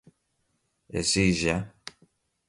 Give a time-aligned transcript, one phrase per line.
[0.91, 1.57] exija